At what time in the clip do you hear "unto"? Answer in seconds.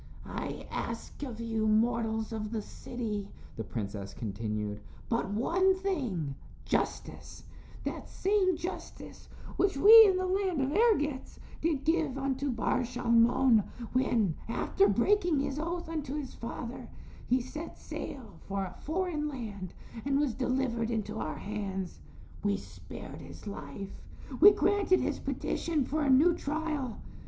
12.17-12.49, 15.87-16.15